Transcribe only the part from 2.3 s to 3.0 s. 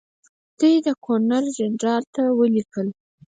ولیکل.